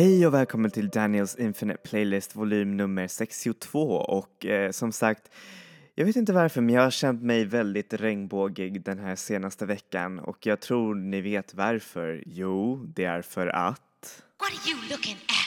[0.00, 5.30] Hej och välkommen till Daniels Infinite Playlist volym nummer 62 och eh, som sagt
[5.94, 10.18] jag vet inte varför men jag har känt mig väldigt regnbågig den här senaste veckan
[10.18, 12.22] och jag tror ni vet varför.
[12.26, 14.22] Jo, det är för att...
[14.38, 15.39] What are you looking at?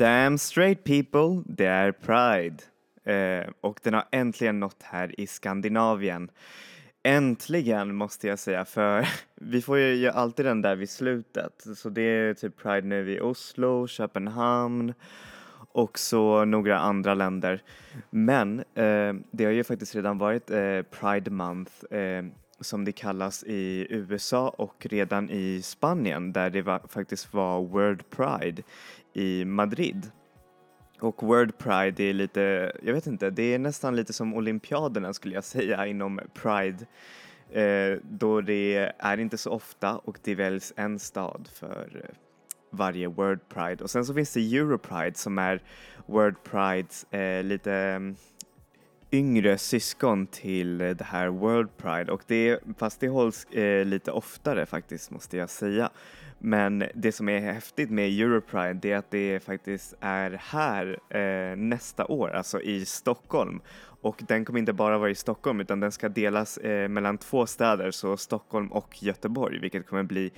[0.00, 2.56] Damn straight people, det är Pride.
[3.04, 6.30] Eh, och den har äntligen nått här i Skandinavien.
[7.02, 11.66] Äntligen måste jag säga, för vi får ju alltid den där vid slutet.
[11.76, 14.94] Så det är typ Pride nu i Oslo, Köpenhamn
[15.72, 17.62] och så några andra länder.
[18.10, 22.24] Men eh, det har ju faktiskt redan varit eh, Pride Month eh,
[22.60, 28.10] som det kallas i USA och redan i Spanien där det var, faktiskt var World
[28.10, 28.62] Pride
[29.12, 30.10] i Madrid.
[31.00, 35.34] Och World Pride är lite, jag vet inte, det är nästan lite som olympiaderna skulle
[35.34, 36.86] jag säga inom Pride.
[37.52, 42.10] Eh, då det är inte så ofta och det väljs en stad för
[42.70, 43.84] varje World Pride.
[43.84, 45.62] Och sen så finns det Europride som är
[46.06, 48.16] World Prides eh, lite mm,
[49.10, 54.66] yngre syskon till det här World Pride och det, fast det hålls eh, lite oftare
[54.66, 55.90] faktiskt måste jag säga.
[56.42, 61.56] Men det som är häftigt med Europride det är att det faktiskt är här eh,
[61.56, 63.60] nästa år, alltså i Stockholm.
[64.02, 67.46] Och den kommer inte bara vara i Stockholm utan den ska delas eh, mellan två
[67.46, 70.32] städer, så Stockholm och Göteborg, vilket kommer bli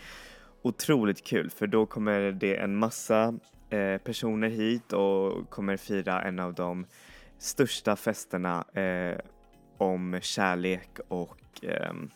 [0.62, 3.34] otroligt kul för då kommer det en massa
[3.70, 6.86] eh, personer hit och kommer fira en av de
[7.38, 9.18] största festerna eh,
[9.78, 12.10] om kärlek och ehm,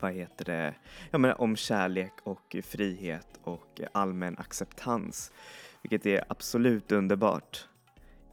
[0.00, 0.74] vad heter det,
[1.10, 5.32] ja men om kärlek och frihet och allmän acceptans.
[5.82, 7.68] Vilket är absolut underbart.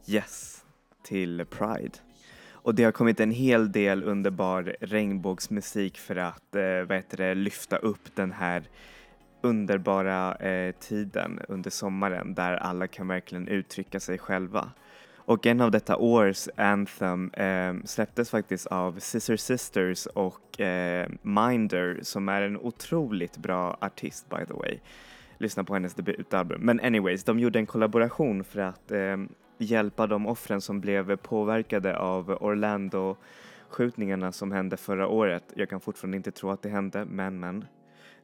[0.06, 0.64] Yes,
[1.02, 1.98] till Pride.
[2.50, 7.34] Och det har kommit en hel del underbar regnbågsmusik för att eh, vad heter det,
[7.34, 8.62] lyfta upp den här
[9.40, 14.70] underbara eh, tiden under sommaren där alla kan verkligen uttrycka sig själva.
[15.26, 21.98] Och en av detta års anthem eh, släpptes faktiskt av Scissor Sisters och eh, Minder
[22.02, 24.78] som är en otroligt bra artist by the way.
[25.38, 26.60] Lyssna på hennes debutalbum.
[26.60, 29.16] Men anyways, de gjorde en kollaboration för att eh,
[29.58, 33.16] hjälpa de offren som blev påverkade av Orlando
[33.68, 35.44] skjutningarna som hände förra året.
[35.54, 37.64] Jag kan fortfarande inte tro att det hände, men men.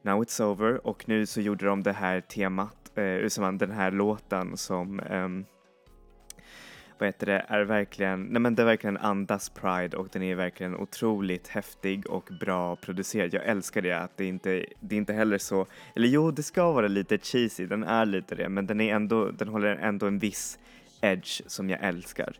[0.01, 4.57] Now it's over och nu så gjorde de det här temat, eh, den här låten
[4.57, 5.45] som ehm,
[7.03, 10.35] vad heter det, är verkligen, nej men det är verkligen andas Pride och den är
[10.35, 13.33] verkligen otroligt häftig och bra producerad.
[13.33, 15.65] Jag älskar det att det inte, det är inte heller så,
[15.95, 19.31] eller jo det ska vara lite cheesy, den är lite det, men den är ändå,
[19.31, 20.59] den håller ändå en viss
[21.01, 22.33] edge som jag älskar.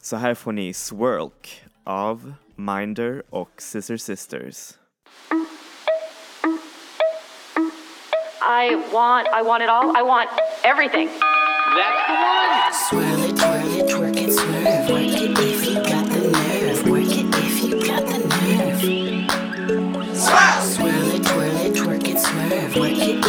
[0.00, 4.72] Så här får ni Swirlk av Minder och Scissor Sisters.
[8.42, 9.96] I want, I want it all.
[9.96, 10.28] I want
[10.64, 11.08] everything.
[11.08, 12.72] That's the one.
[12.72, 13.51] Swirl it,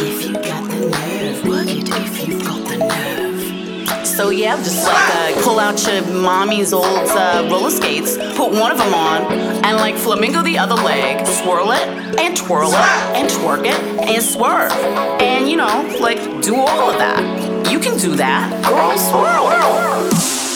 [0.04, 1.44] if you got the nerve.
[1.46, 4.06] Work it if you've got the nerve.
[4.06, 8.70] So yeah, just like uh, pull out your mommy's old uh, roller skates, put one
[8.70, 11.88] of them on, and like flamingo the other leg, swirl it
[12.20, 12.74] and twirl it
[13.16, 14.72] and twerk it and swerve,
[15.20, 17.70] and you know, like do all of that.
[17.70, 18.96] You can do that, girl.
[18.98, 19.54] Swirl.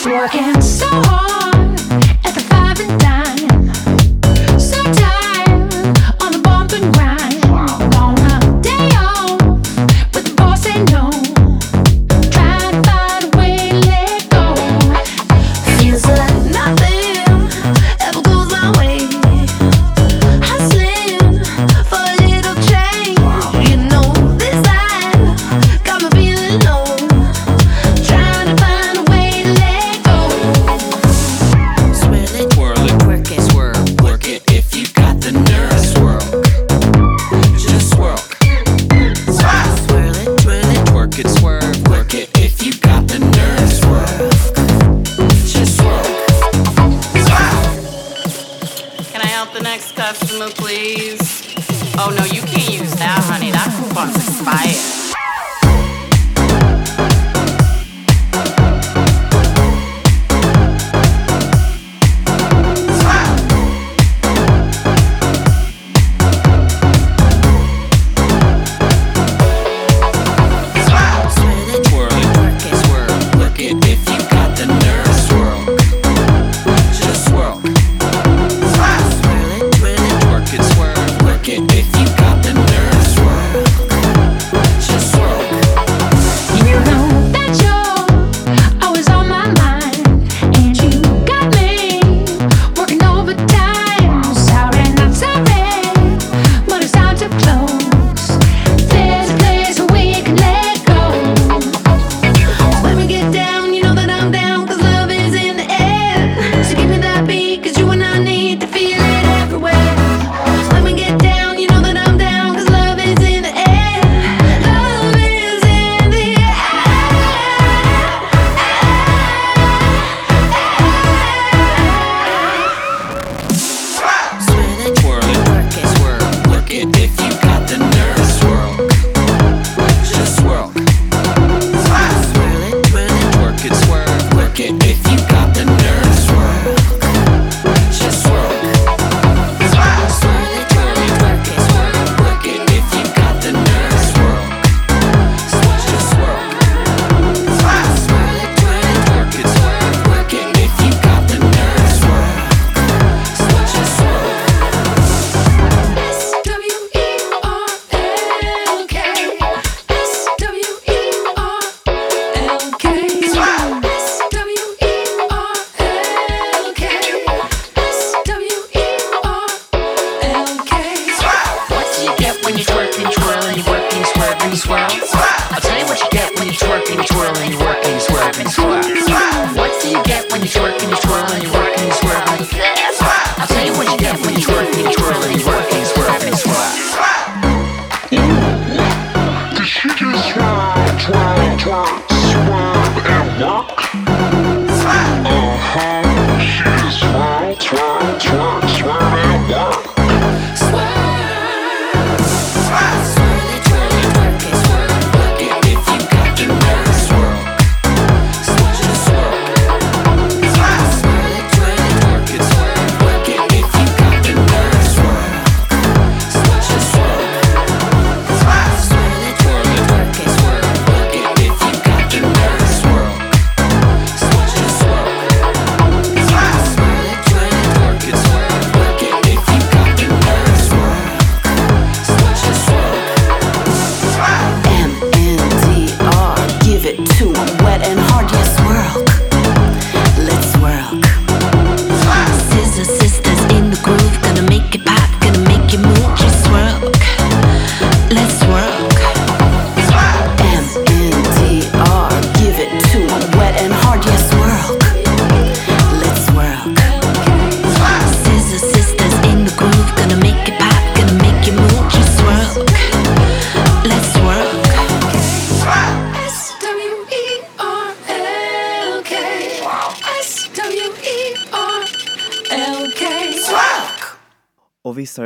[0.05, 1.28] Working so hard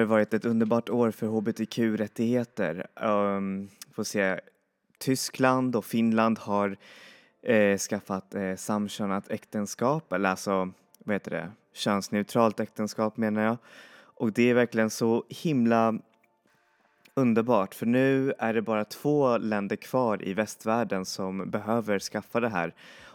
[0.04, 2.88] det varit ett underbart år för hbtq-rättigheter.
[2.96, 4.40] Um, ehm, får se,
[4.98, 6.78] Tyskland och Finland har
[7.42, 13.58] eh, skaffat eh, samkönat äktenskap, eller alltså vad heter det, könsneutralt äktenskap menar jag.
[13.96, 16.00] Och det är verkligen så himla
[17.14, 22.50] underbart för nu är det bara två länder kvar i västvärlden som behöver skaffa det
[22.50, 22.74] här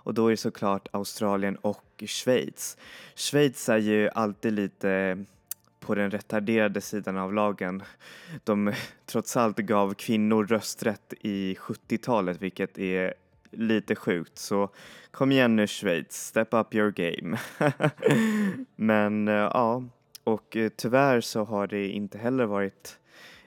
[0.08, 2.76] och då är det såklart Australien och Schweiz.
[3.14, 5.24] Schweiz är ju alltid lite
[5.88, 7.82] på den retarderade sidan av lagen.
[8.44, 8.74] De eh,
[9.06, 13.14] trots allt gav kvinnor rösträtt i 70-talet, vilket är
[13.50, 14.38] lite sjukt.
[14.38, 14.70] Så
[15.10, 17.38] kom igen nu Schweiz, step up your game.
[18.76, 19.84] Men eh, ja,
[20.24, 22.98] och eh, tyvärr så har det inte heller varit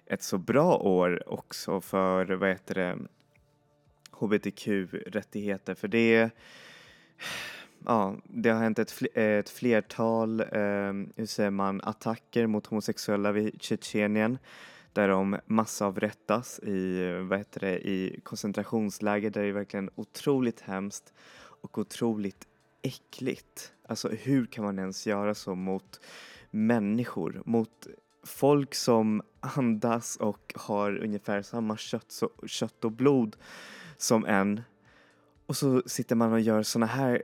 [0.06, 2.98] ett så bra år också för vad heter det
[4.12, 6.30] hbtq-rättigheter för det
[7.86, 12.66] ja, det har hänt ett, fl- eh, ett flertal, eh, hur säger man, attacker mot
[12.66, 14.38] homosexuella vid Tjetjenien
[14.94, 21.14] där de massavrättas i, vad heter det, i koncentrationsläger där det är verkligen otroligt hemskt
[21.62, 22.48] och otroligt
[22.82, 23.74] äckligt.
[23.88, 26.00] Alltså hur kan man ens göra så mot
[26.52, 27.88] människor, mot
[28.24, 33.36] folk som andas och har ungefär samma kött, så, kött och blod
[33.98, 34.62] som en.
[35.46, 37.24] Och så sitter man och gör såna här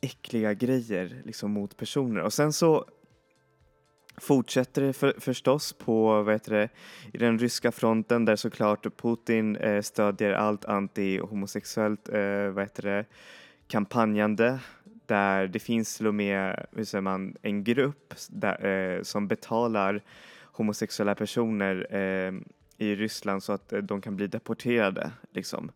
[0.00, 2.20] äckliga grejer liksom mot personer.
[2.20, 2.84] Och sen så
[4.16, 6.68] fortsätter det för, förstås på vad heter det,
[7.12, 13.04] i den ryska fronten där såklart Putin eh, stödjer allt anti-homosexuellt eh, vad heter det,
[13.68, 14.58] kampanjande
[15.06, 20.02] där det finns till och med hur säger man, en grupp där, eh, som betalar
[20.44, 22.32] homosexuella personer eh,
[22.78, 25.10] i Ryssland så att eh, de kan bli deporterade.
[25.32, 25.70] Liksom.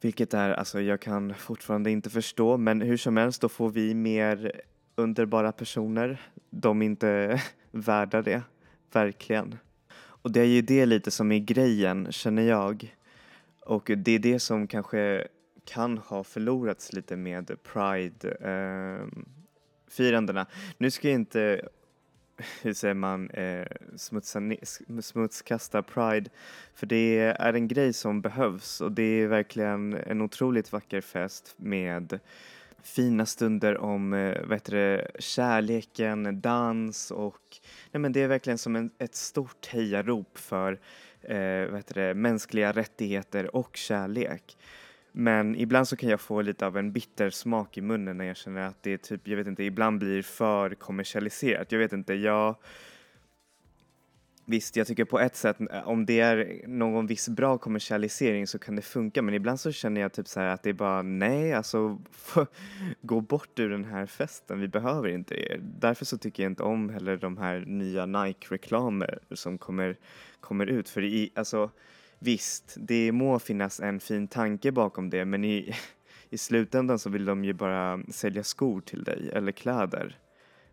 [0.00, 3.94] Vilket är, alltså jag kan fortfarande inte förstå men hur som helst då får vi
[3.94, 4.60] mer
[4.94, 6.20] underbara personer.
[6.50, 8.42] De är inte värda det,
[8.92, 9.58] verkligen.
[9.94, 12.96] Och det är ju det lite som är grejen, känner jag.
[13.60, 15.26] Och det är det som kanske
[15.64, 20.40] kan ha förlorats lite med Pride-firandena.
[20.40, 20.46] Ehm,
[20.78, 21.68] nu ska jag inte,
[22.62, 23.66] hur säger man, eh,
[23.96, 24.40] smutsa
[25.00, 26.30] smutskasta Pride,
[26.74, 31.54] för det är en grej som behövs och det är verkligen en otroligt vacker fest
[31.56, 32.18] med
[32.82, 37.58] fina stunder om eh, vad heter det, kärleken, dans och
[37.92, 40.78] nej men det är verkligen som en, ett stort hejarop för
[41.22, 44.56] eh, vad heter det, mänskliga rättigheter och kärlek.
[45.12, 48.36] Men ibland så kan jag få lite av en bitter smak i munnen när jag
[48.36, 51.72] känner att det är typ, jag vet inte, ibland blir för kommersialiserat.
[51.72, 52.56] Jag vet inte, jag
[54.50, 58.58] Visst, jag tycker på ett sätt eh, om det är någon viss bra kommersialisering så
[58.58, 61.02] kan det funka men ibland så känner jag typ så här att det är bara
[61.02, 61.98] nej, alltså
[63.02, 65.60] gå bort ur den här festen, vi behöver inte er.
[65.62, 69.96] Därför så tycker jag inte om heller de här nya Nike-reklamer som kommer,
[70.40, 71.70] kommer ut för i, alltså
[72.20, 75.74] visst, det må finnas en fin tanke bakom det men i,
[76.30, 80.18] i slutändan så vill de ju bara sälja skor till dig eller kläder.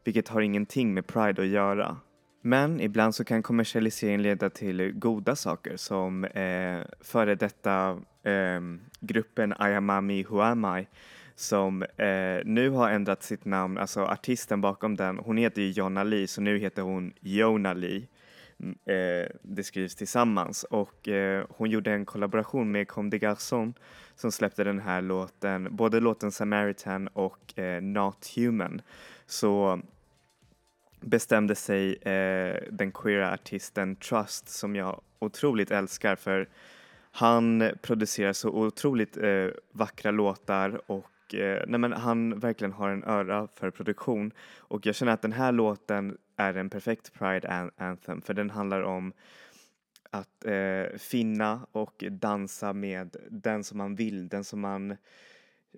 [0.04, 1.98] Vilket har ingenting med Pride att göra.
[2.42, 8.62] Men ibland så kan kommersialisering leda till goda saker som eh, före detta eh,
[9.00, 10.88] gruppen I am Mami Who am I
[11.36, 16.04] som eh, nu har ändrat sitt namn, alltså artisten bakom den, hon heter ju Jonna
[16.04, 18.08] Lee så nu heter hon Jona Lee.
[18.64, 23.76] Eh, det skrivs tillsammans och eh, hon gjorde en kollaboration med Comme des Garçons
[24.16, 28.82] som släppte den här låten, både låten Samaritan och eh, Not Human.
[29.26, 29.82] Så
[31.02, 36.50] bestämde sig eh, den queera artisten Trust som jag otroligt älskar för
[37.12, 43.04] han producerar så otroligt eh, vackra låtar och eh, nej men han verkligen har en
[43.04, 47.72] öra för produktion och jag känner att den här låten är en perfekt Pride an-
[47.78, 49.14] anthem för den handlar om
[50.10, 54.98] att eh, finna och dansa med den som man vill, den som man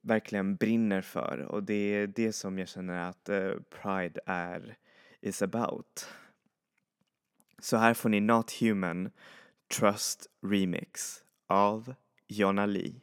[0.03, 4.77] verkligen brinner för och det är det som jag känner att eh, Pride är
[5.21, 6.07] is about.
[7.59, 9.11] Så här får ni Not Human
[9.79, 11.93] Trust Remix av
[12.27, 12.93] Jonna Lee.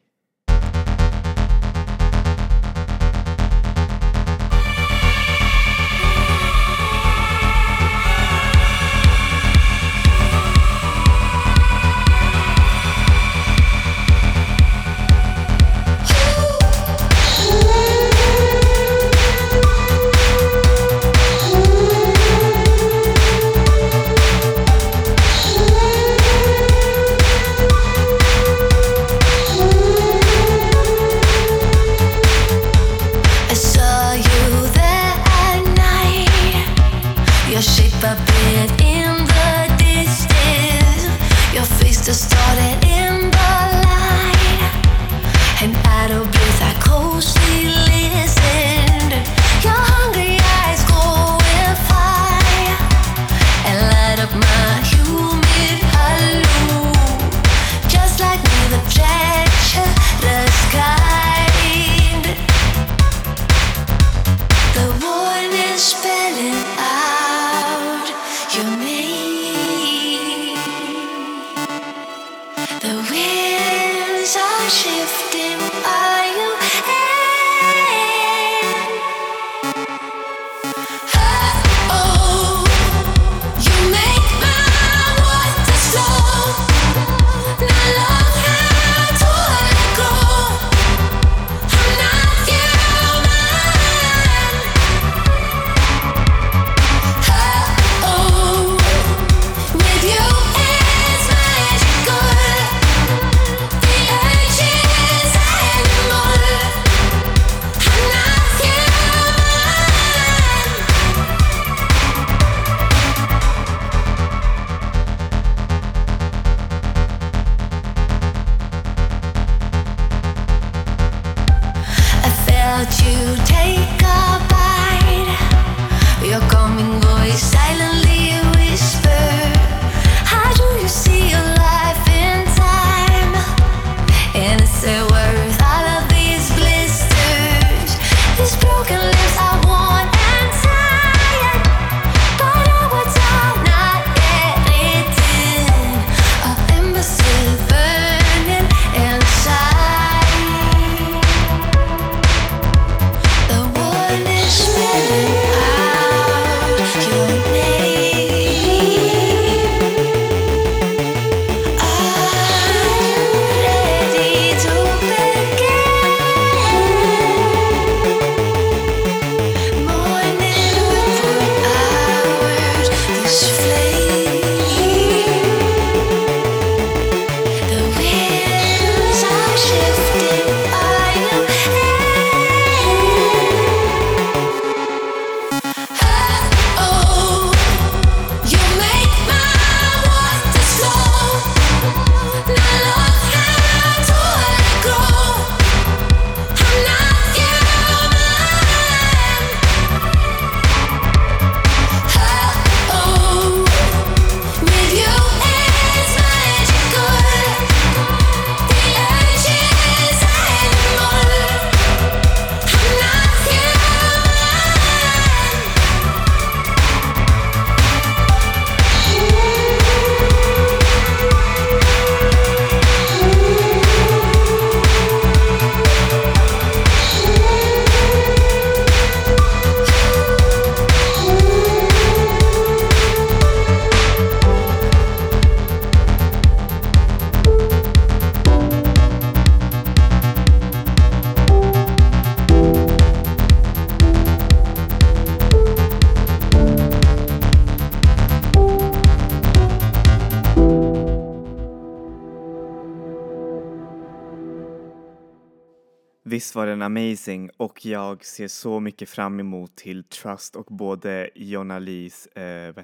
[256.27, 261.31] Visst var den amazing och jag ser så mycket fram emot till Trust och både
[261.35, 262.75] Jonna Lees eh,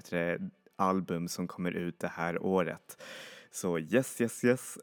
[0.76, 3.02] album som kommer ut det här året.
[3.50, 4.78] Så yes, yes, yes.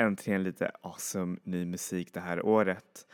[0.00, 3.06] Äntligen lite awesome ny musik det här året.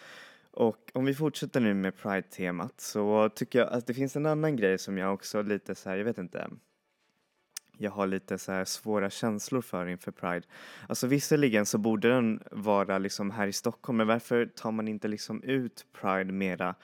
[0.50, 4.56] Och om vi fortsätter nu med Pride-temat så tycker jag att det finns en annan
[4.56, 6.50] grej som jag också lite så här, jag vet inte,
[7.78, 10.46] jag har lite så här svåra känslor för inför Pride.
[10.88, 15.08] Alltså visserligen så borde den vara liksom här i Stockholm, men varför tar man inte
[15.08, 16.74] liksom ut Pride mera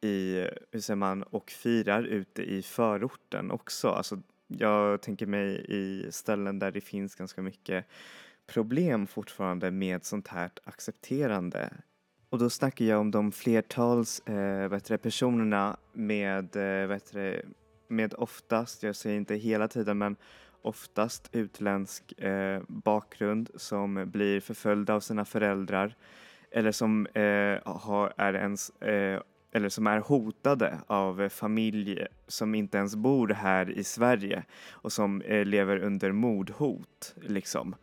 [0.00, 3.88] i, hur säger man, och firar ute i förorten också?
[3.88, 7.86] Alltså jag tänker mig i ställen där det finns ganska mycket
[8.46, 11.70] problem fortfarande med sånt här accepterande.
[12.30, 16.96] Och då snackar jag om de flertals eh, vad heter det, personerna med, eh, vad
[16.96, 17.42] heter det,
[17.88, 20.16] med oftast, jag säger inte hela tiden, men
[20.62, 25.94] oftast utländsk eh, bakgrund som blir förföljda av sina föräldrar
[26.50, 29.20] eller som eh, har, är ens, eh,
[29.52, 35.20] eller som är hotade av familj som inte ens bor här i Sverige och som
[35.20, 37.74] eh, lever under mordhot liksom.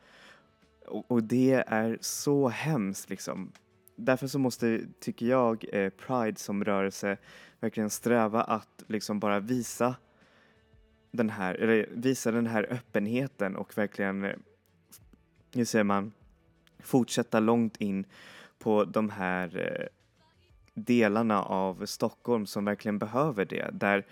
[0.88, 3.52] Och, och det är så hemskt liksom.
[3.96, 7.18] Därför så måste, tycker jag, eh, Pride som rörelse
[7.60, 9.96] verkligen sträva att liksom bara visa
[11.12, 14.36] den här, eller visa den här öppenheten och verkligen, eh,
[15.54, 16.12] hur säger man,
[16.80, 18.06] fortsätta långt in
[18.60, 19.88] på de här eh,
[20.74, 23.70] delarna av Stockholm som verkligen behöver det.
[23.74, 24.06] Där,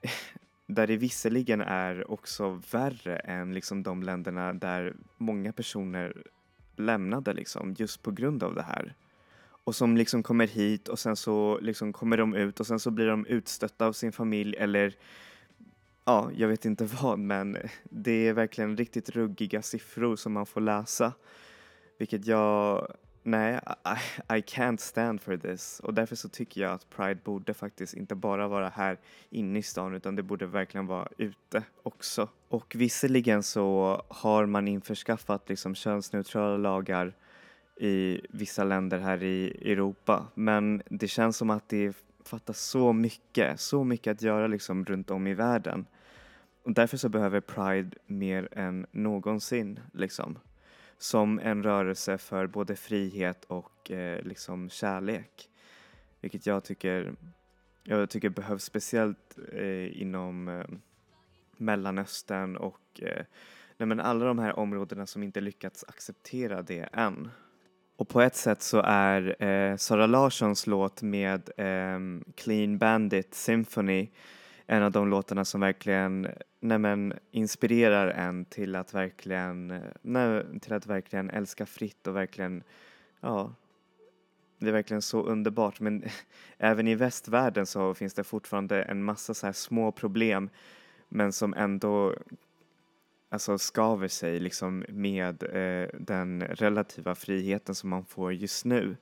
[0.66, 6.22] där det visserligen är också värre än liksom de länderna där många personer
[6.78, 8.94] lämnade liksom just på grund av det här.
[9.64, 12.90] Och som liksom kommer hit och sen så liksom kommer de ut och sen så
[12.90, 14.96] blir de utstötta av sin familj eller
[16.04, 20.60] ja, jag vet inte vad men det är verkligen riktigt ruggiga siffror som man får
[20.60, 21.12] läsa.
[21.98, 22.92] Vilket jag,
[23.26, 25.80] nej, I, I can't stand for this.
[25.80, 28.98] Och därför så tycker jag att Pride borde faktiskt inte bara vara här
[29.30, 32.28] inne i stan utan det borde verkligen vara ute också.
[32.48, 37.14] Och visserligen så har man införskaffat liksom könsneutrala lagar
[37.76, 43.60] i vissa länder här i Europa men det känns som att det fattas så mycket,
[43.60, 45.86] så mycket att göra liksom runt om i världen.
[46.62, 50.38] Och därför så behöver Pride mer än någonsin liksom
[50.98, 55.48] som en rörelse för både frihet och eh, liksom kärlek.
[56.20, 57.14] Vilket jag tycker,
[57.82, 60.64] jag tycker behövs speciellt eh, inom eh,
[61.56, 63.24] Mellanöstern och eh,
[63.76, 67.30] nej men alla de här områdena som inte lyckats acceptera det än.
[67.96, 71.98] Och på ett sätt så är eh, Sara Larssons låt med eh,
[72.34, 74.08] Clean Bandit Symphony
[74.66, 76.28] en av de låtarna som verkligen
[76.66, 82.62] nej men, inspirerar en till att verkligen, nej, till att verkligen älska fritt och verkligen,
[83.20, 83.54] ja,
[84.58, 86.04] det är verkligen så underbart men
[86.58, 90.50] även i västvärlden så finns det fortfarande en massa så här små problem
[91.08, 92.14] men som ändå
[93.28, 98.96] alltså skaver sig liksom med eh, den relativa friheten som man får just nu.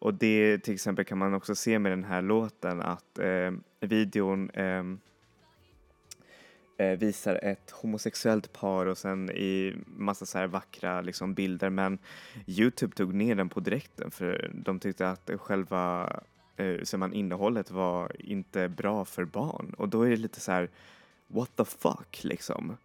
[0.00, 4.50] Och det till exempel kan man också se med den här låten att eh, videon
[4.54, 5.00] ehm,
[6.78, 11.98] eh, visar ett homosexuellt par och sen i massa så här vackra liksom, bilder men
[12.46, 16.12] Youtube tog ner den på direkten för de tyckte att själva
[16.56, 20.52] eh, så man, innehållet var inte bra för barn och då är det lite så
[20.52, 20.68] här
[21.26, 22.76] what the fuck liksom.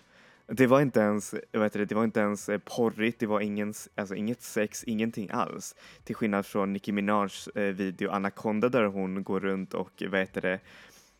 [0.48, 3.74] Det var inte ens, vet du, det, var inte ens eh, porrigt, det var ingen,
[3.96, 5.76] alltså inget sex, ingenting alls.
[6.04, 10.60] Till skillnad från Nicki Minajs eh, video Anaconda där hon går runt och vet det,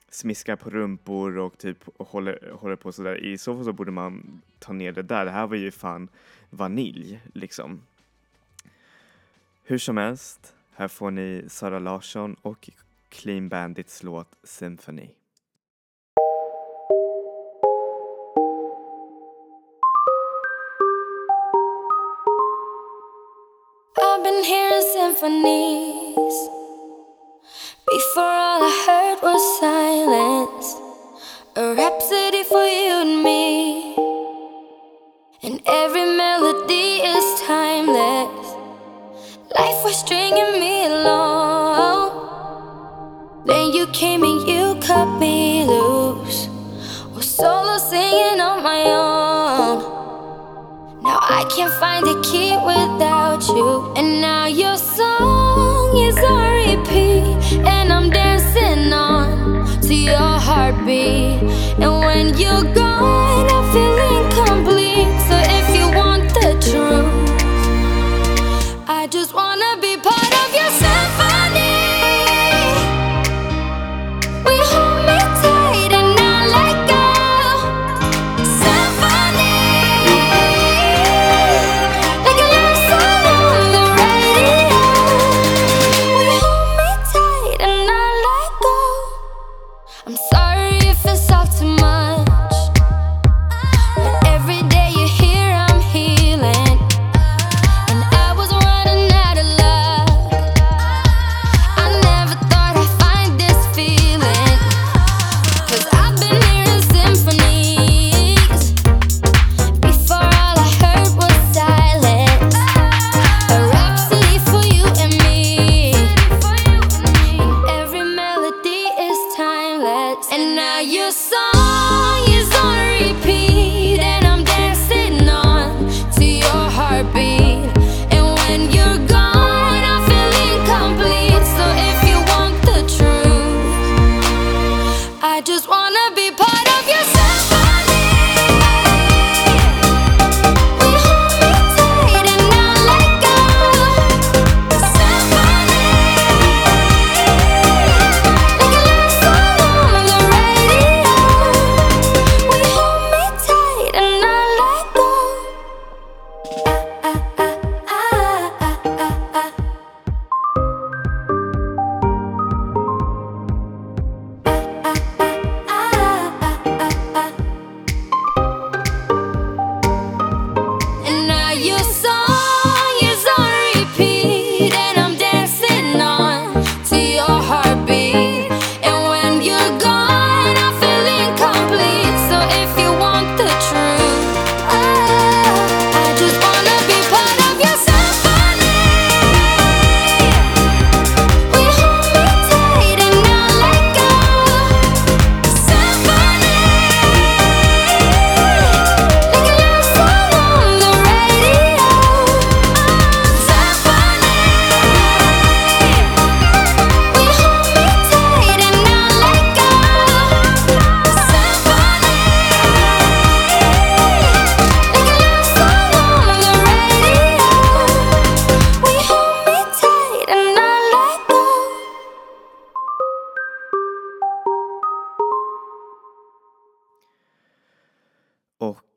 [0.10, 3.24] smiskar på rumpor och typ håller, håller på sådär.
[3.24, 5.26] I så fall så borde man ta ner det där.
[5.26, 6.10] Det här var ju fan
[6.50, 7.82] vanilj liksom.
[9.64, 12.70] Hur som helst, här får ni Sara Larsson och
[13.10, 15.10] Clean Bandits låt Symphony.
[25.26, 26.50] Symphonies.
[27.88, 30.68] Before all I heard was silence.
[31.56, 33.96] A rhapsody for you and me.
[35.44, 38.56] And every melody is timeless.
[39.58, 42.12] Life was stringing me along.
[43.46, 46.50] Then you came and you cut me loose.
[47.16, 49.80] Was solo singing on my own.
[51.04, 53.94] Now I can't find the key without you.
[53.96, 54.78] And now your
[62.38, 62.85] And when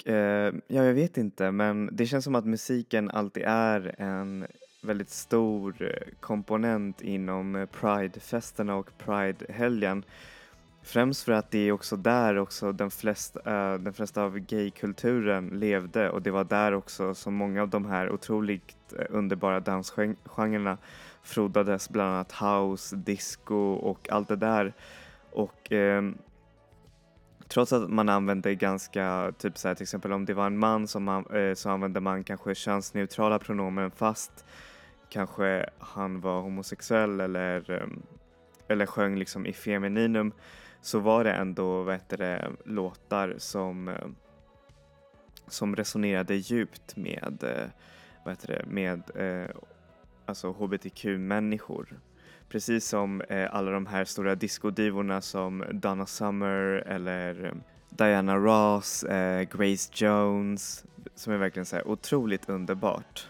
[0.08, 4.46] eh, ja, jag vet inte, men det känns som att musiken alltid är en
[4.82, 10.04] väldigt stor eh, komponent inom eh, Pride-festerna och Pride-helgen.
[10.82, 14.38] Främst för att det är också där också den flesta, uh, eh, den flesta av
[14.38, 20.78] gaykulturen levde och det var där också som många av de här otroligt underbara dansgenrerna
[21.22, 24.72] frodades, bland annat house, disco och allt det där.
[25.32, 26.18] Och ehm,
[27.48, 30.88] trots att man använde ganska, typ så här, till exempel om det var en man
[30.88, 34.44] som man, eh, så använde man kanske könsneutrala pronomen fast
[35.08, 38.02] kanske han var homosexuell eller, ehm,
[38.68, 40.32] eller sjöng liksom i femininum
[40.80, 44.08] så var det ändå vad heter det, låtar som, eh,
[45.46, 47.68] som resonerade djupt med, eh,
[48.24, 49.50] vad heter det, med eh,
[50.26, 52.00] alltså hbtq-människor.
[52.48, 57.52] Precis som eh, alla de här stora discodivorna som Donna Summer eller eh,
[57.90, 60.84] Diana Ross, eh, Grace Jones
[61.14, 63.26] som är verkligen så här otroligt underbart.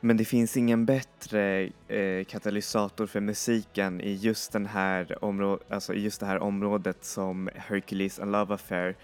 [0.00, 5.94] Men det finns ingen bättre eh, katalysator för musiken i just, den här områ- alltså
[5.94, 8.96] i just det här området som Hercules and Love Affair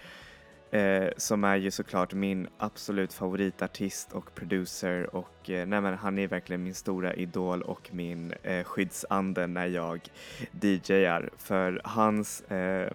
[0.71, 6.19] eh, som är ju såklart min absolut favoritartist och producer och eh, nej men han
[6.19, 10.01] är verkligen min stora idol och min eh, skyddsande när jag
[10.61, 11.29] DJar.
[11.37, 12.91] För hans eh,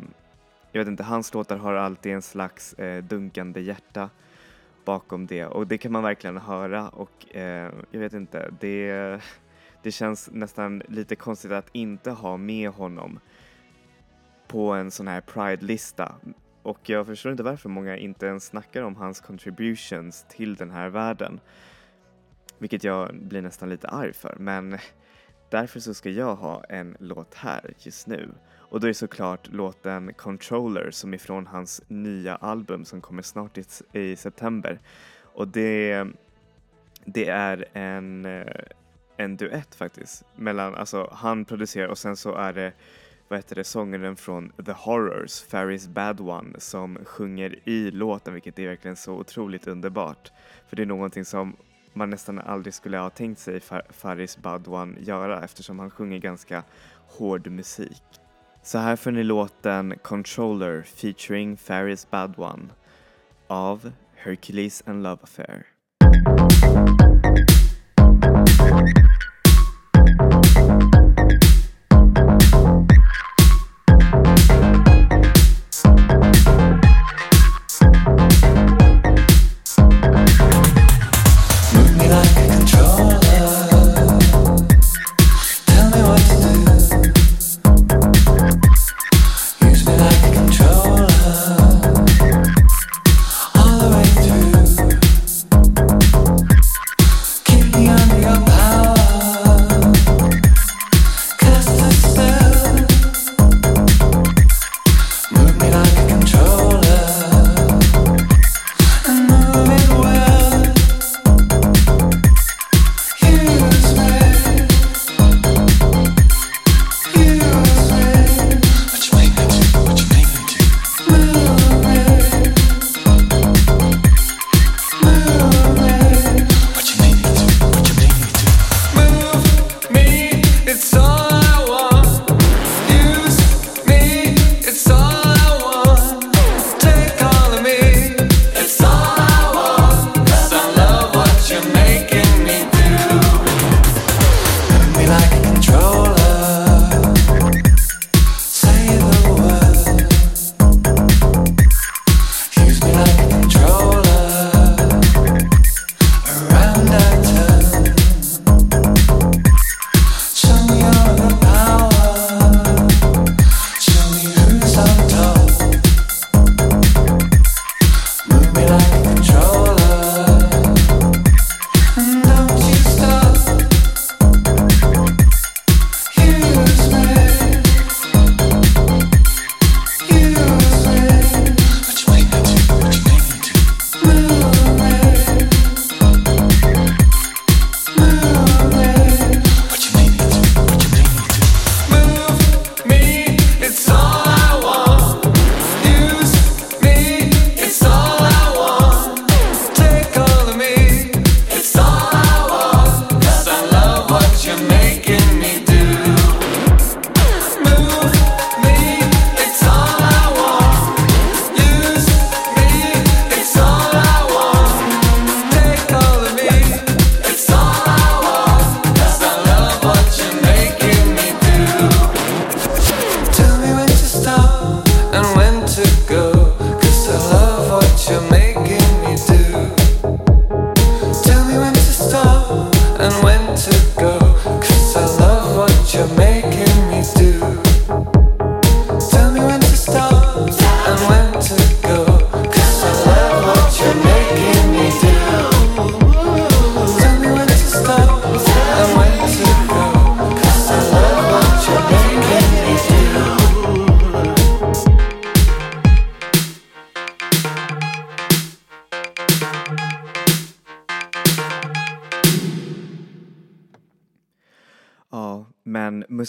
[0.73, 4.11] jag vet inte, hans låtar har alltid en slags eh, dunkande hjärta
[4.85, 9.21] bakom det och det kan man verkligen höra och eh, jag vet inte, det,
[9.83, 13.21] det känns nästan lite konstigt att inte ha med honom
[14.47, 16.15] på en sån här Pride-lista
[16.65, 20.89] och jag förstår inte varför många inte ens snackar om hans contributions till den här
[20.89, 21.41] världen.
[22.59, 24.79] Vilket jag blir nästan lite arg för men
[25.51, 28.31] därför så ska jag ha en låt här just nu.
[28.55, 33.23] Och då är det såklart låten Controller som är från hans nya album som kommer
[33.23, 34.81] snart i, i september.
[35.23, 36.07] Och det,
[37.05, 38.65] det är en, eh,
[39.17, 40.25] en duett faktiskt.
[40.37, 42.73] Mellan, alltså han producerar och sen så är det
[43.29, 48.59] vad heter det, sångaren från The Horrors, Faris Bad One, som sjunger i låten vilket
[48.59, 50.33] är verkligen så otroligt underbart.
[50.69, 51.57] För det är någonting som
[51.93, 56.19] man nästan aldrig skulle ha tänkt sig Far- Faris Bad One göra eftersom han sjunger
[56.19, 56.63] ganska
[57.09, 58.03] hård musik.
[58.63, 62.69] Så här får ni låten Controller featuring Faris Bad One
[63.47, 65.67] av Hercules and Love Affair.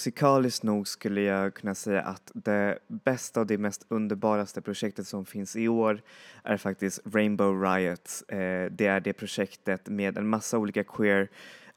[0.05, 5.25] Musikaliskt nog skulle jag kunna säga att det bästa och det mest underbaraste projektet som
[5.25, 6.01] finns i år
[6.43, 8.21] är faktiskt Rainbow Riots.
[8.21, 11.29] Eh, det är det projektet med en massa olika queer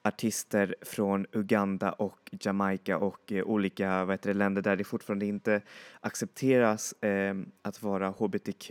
[0.03, 5.27] artister från Uganda och Jamaica och eh, olika vad heter det, länder där det fortfarande
[5.27, 5.63] inte
[6.01, 8.71] accepteras eh, att vara hbtq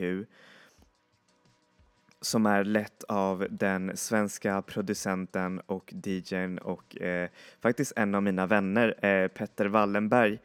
[2.22, 7.30] som är lett av den svenska producenten och DJn och eh,
[7.62, 10.40] faktiskt en av mina vänner, eh, Petter Wallenberg.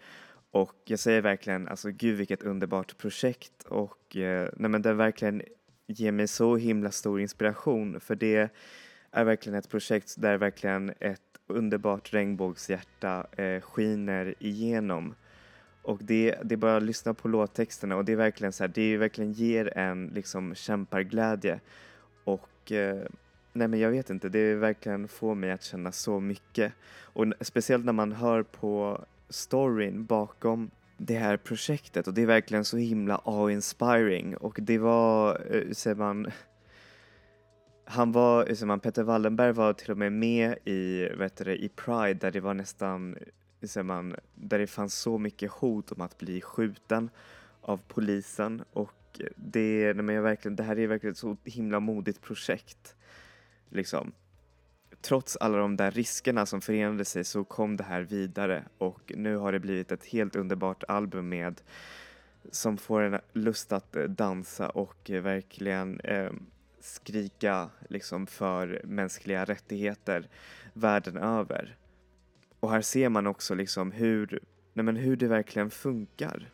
[0.51, 5.43] Och jag säger verkligen, alltså gud vilket underbart projekt och eh, nej men det verkligen
[5.87, 8.51] ger mig så himla stor inspiration för det
[9.11, 15.15] är verkligen ett projekt där verkligen ett underbart regnbågshjärta eh, skiner igenom.
[15.83, 18.69] Och det, det är bara att lyssna på låttexterna och det är verkligen så här,
[18.75, 21.61] det verkligen ger en liksom kämparglädje.
[22.25, 23.03] Och eh,
[23.53, 26.73] nej men jag vet inte, det verkligen får mig att känna så mycket.
[27.03, 32.65] Och speciellt när man hör på storyn bakom det här projektet och det är verkligen
[32.65, 36.31] så himla awe-inspiring och det var, eh, hur säger man,
[37.85, 41.45] han var, hur säger man, Peter Wallenberg var till och med med i, vet du,
[41.45, 43.17] det, i Pride där det var nästan,
[43.69, 47.11] säger man, där det fanns så mycket hot om att bli skjuten
[47.61, 51.81] av polisen och det, nej men jag verkligen, det här är verkligen ett så himla
[51.81, 52.97] modigt projekt.
[53.69, 54.13] Liksom.
[55.01, 59.37] Trots alla de där riskerna som förenade sig så kom det här vidare och nu
[59.37, 61.61] har det blivit ett helt underbart album med
[62.51, 66.33] som får en lust att eh, dansa och eh, verkligen eh,
[66.81, 70.29] skrika liksom för mänskliga rättigheter
[70.73, 71.77] världen över.
[72.63, 74.41] Och här ser man också liksom hur,
[74.73, 76.51] nej men hur det verkligen funkar.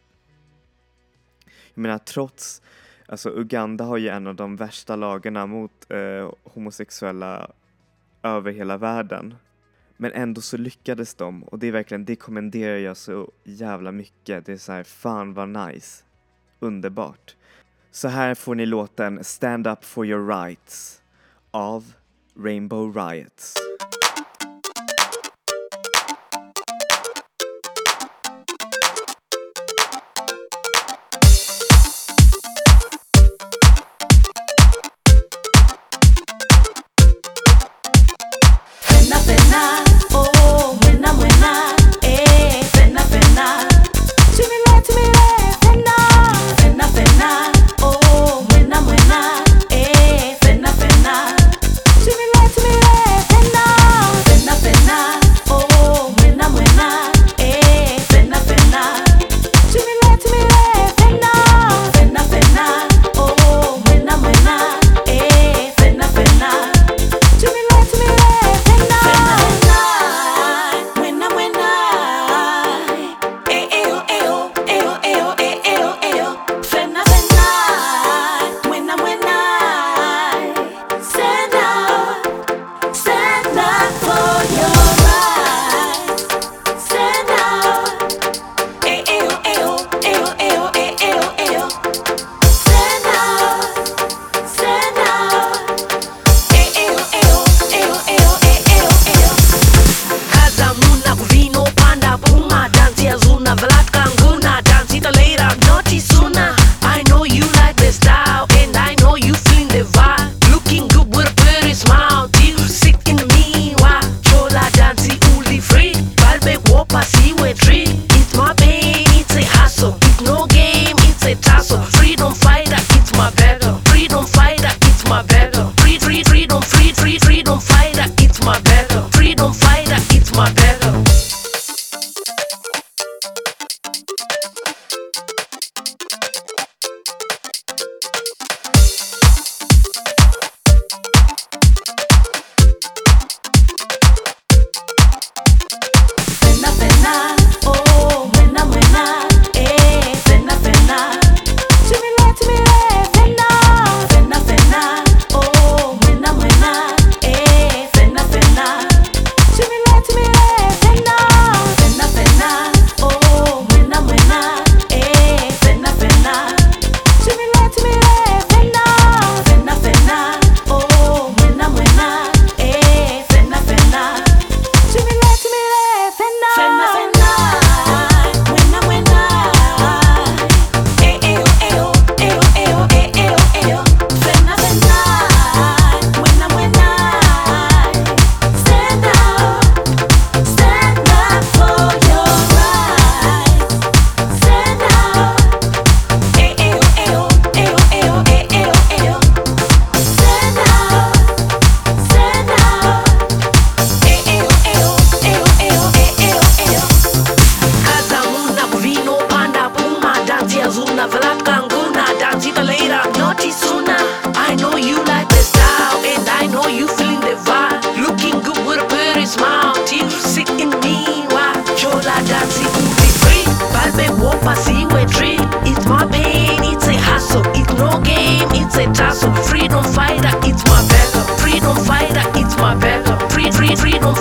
[1.74, 2.62] Jag menar trots,
[3.06, 7.50] alltså Uganda har ju en av de värsta lagarna mot eh, homosexuella
[8.22, 9.34] över hela världen.
[9.96, 14.46] Men ändå så lyckades de och det är verkligen, det kommenderar jag så jävla mycket.
[14.46, 16.04] Det är så här, fan vad nice.
[16.58, 17.36] Underbart.
[17.90, 21.02] Så här får ni låten Stand Up For Your Rights
[21.50, 21.92] av
[22.36, 23.67] Rainbow Riots.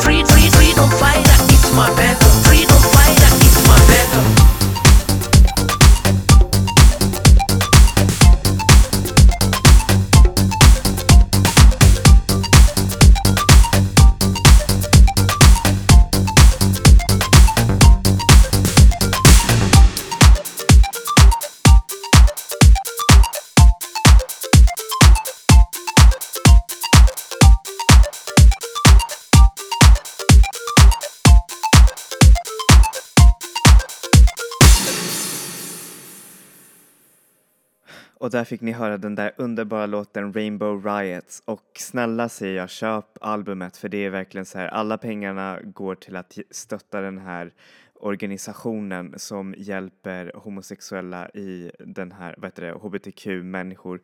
[0.08, 0.37] free
[38.38, 43.06] där fick ni höra den där underbara låten Rainbow Riots och snälla säger jag köp
[43.22, 47.54] albumet för det är verkligen så här alla pengarna går till att stötta den här
[47.94, 54.02] organisationen som hjälper homosexuella i den här, vad heter det, hbtq-människor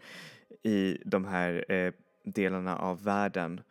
[0.63, 3.61] i de här eh, delarna av världen.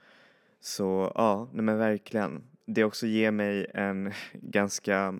[0.60, 2.42] Så ja, nej men verkligen.
[2.66, 5.14] Det också ger mig en ganska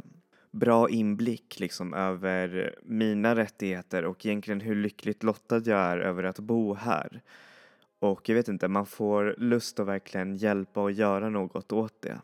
[0.53, 6.39] bra inblick liksom över mina rättigheter och egentligen hur lyckligt lottad jag är över att
[6.39, 7.23] bo här.
[7.99, 12.21] Och jag vet inte, man får lust att verkligen hjälpa och göra något åt det.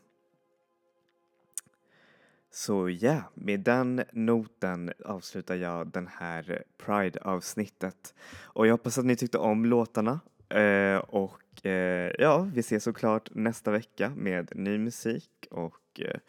[2.51, 8.15] Så ja, med den noten avslutar jag den här Pride-avsnittet.
[8.43, 10.21] Och jag hoppas att ni tyckte om låtarna.
[10.49, 16.21] Eh, och eh, ja, vi ses såklart nästa vecka med ny musik och eh,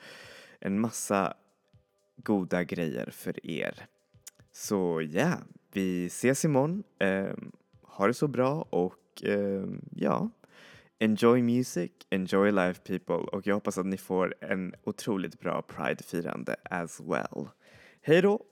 [0.59, 1.33] en massa
[2.23, 3.85] goda grejer för er.
[4.51, 5.37] Så ja,
[5.73, 6.83] vi ses imorgon.
[6.99, 7.33] Eh,
[7.83, 9.65] ha det så bra och eh,
[9.95, 10.29] ja,
[10.99, 16.55] enjoy music, enjoy life people och jag hoppas att ni får en otroligt bra Pride-firande
[16.63, 17.47] as well.
[18.01, 18.45] Hej då!